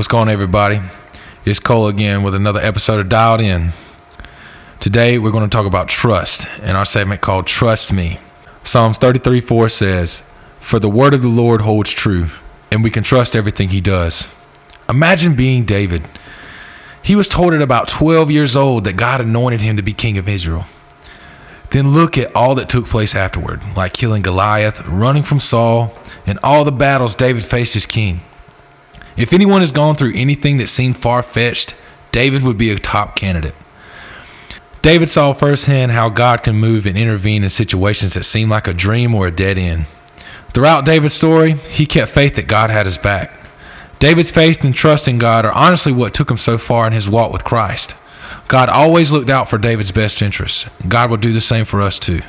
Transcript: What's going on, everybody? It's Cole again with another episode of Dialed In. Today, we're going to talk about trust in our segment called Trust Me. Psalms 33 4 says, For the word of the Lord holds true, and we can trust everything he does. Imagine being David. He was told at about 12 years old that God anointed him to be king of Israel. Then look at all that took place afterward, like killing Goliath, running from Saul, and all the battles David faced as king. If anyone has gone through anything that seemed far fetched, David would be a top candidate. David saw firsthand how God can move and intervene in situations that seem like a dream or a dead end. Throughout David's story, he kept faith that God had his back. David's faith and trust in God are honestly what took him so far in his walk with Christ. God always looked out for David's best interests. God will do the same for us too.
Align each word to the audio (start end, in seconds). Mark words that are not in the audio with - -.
What's 0.00 0.08
going 0.08 0.22
on, 0.22 0.30
everybody? 0.30 0.80
It's 1.44 1.60
Cole 1.60 1.86
again 1.86 2.22
with 2.22 2.34
another 2.34 2.58
episode 2.58 3.00
of 3.00 3.10
Dialed 3.10 3.42
In. 3.42 3.72
Today, 4.80 5.18
we're 5.18 5.30
going 5.30 5.44
to 5.44 5.54
talk 5.54 5.66
about 5.66 5.88
trust 5.88 6.46
in 6.62 6.74
our 6.74 6.86
segment 6.86 7.20
called 7.20 7.46
Trust 7.46 7.92
Me. 7.92 8.18
Psalms 8.64 8.96
33 8.96 9.42
4 9.42 9.68
says, 9.68 10.22
For 10.58 10.78
the 10.78 10.88
word 10.88 11.12
of 11.12 11.20
the 11.20 11.28
Lord 11.28 11.60
holds 11.60 11.92
true, 11.92 12.28
and 12.72 12.82
we 12.82 12.88
can 12.88 13.02
trust 13.02 13.36
everything 13.36 13.68
he 13.68 13.82
does. 13.82 14.26
Imagine 14.88 15.36
being 15.36 15.66
David. 15.66 16.08
He 17.02 17.14
was 17.14 17.28
told 17.28 17.52
at 17.52 17.60
about 17.60 17.86
12 17.88 18.30
years 18.30 18.56
old 18.56 18.84
that 18.84 18.96
God 18.96 19.20
anointed 19.20 19.60
him 19.60 19.76
to 19.76 19.82
be 19.82 19.92
king 19.92 20.16
of 20.16 20.30
Israel. 20.30 20.64
Then 21.72 21.92
look 21.92 22.16
at 22.16 22.34
all 22.34 22.54
that 22.54 22.70
took 22.70 22.86
place 22.86 23.14
afterward, 23.14 23.60
like 23.76 23.92
killing 23.92 24.22
Goliath, 24.22 24.80
running 24.86 25.24
from 25.24 25.40
Saul, 25.40 25.92
and 26.24 26.38
all 26.42 26.64
the 26.64 26.72
battles 26.72 27.14
David 27.14 27.44
faced 27.44 27.76
as 27.76 27.84
king. 27.84 28.22
If 29.16 29.32
anyone 29.32 29.60
has 29.60 29.72
gone 29.72 29.94
through 29.94 30.12
anything 30.14 30.58
that 30.58 30.68
seemed 30.68 30.96
far 30.96 31.22
fetched, 31.22 31.74
David 32.12 32.42
would 32.42 32.58
be 32.58 32.70
a 32.70 32.78
top 32.78 33.16
candidate. 33.16 33.54
David 34.82 35.10
saw 35.10 35.32
firsthand 35.32 35.92
how 35.92 36.08
God 36.08 36.42
can 36.42 36.56
move 36.56 36.86
and 36.86 36.96
intervene 36.96 37.42
in 37.42 37.50
situations 37.50 38.14
that 38.14 38.22
seem 38.22 38.48
like 38.48 38.66
a 38.66 38.72
dream 38.72 39.14
or 39.14 39.26
a 39.26 39.30
dead 39.30 39.58
end. 39.58 39.86
Throughout 40.54 40.84
David's 40.84 41.14
story, 41.14 41.52
he 41.52 41.86
kept 41.86 42.10
faith 42.10 42.34
that 42.36 42.48
God 42.48 42.70
had 42.70 42.86
his 42.86 42.98
back. 42.98 43.46
David's 43.98 44.30
faith 44.30 44.64
and 44.64 44.74
trust 44.74 45.06
in 45.06 45.18
God 45.18 45.44
are 45.44 45.52
honestly 45.52 45.92
what 45.92 46.14
took 46.14 46.30
him 46.30 46.38
so 46.38 46.56
far 46.56 46.86
in 46.86 46.94
his 46.94 47.08
walk 47.08 47.30
with 47.32 47.44
Christ. 47.44 47.94
God 48.48 48.70
always 48.70 49.12
looked 49.12 49.30
out 49.30 49.48
for 49.48 49.58
David's 49.58 49.92
best 49.92 50.22
interests. 50.22 50.66
God 50.88 51.10
will 51.10 51.18
do 51.18 51.32
the 51.32 51.40
same 51.40 51.66
for 51.66 51.82
us 51.82 51.98
too. 51.98 52.22